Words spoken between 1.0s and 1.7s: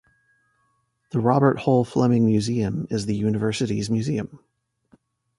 The Robert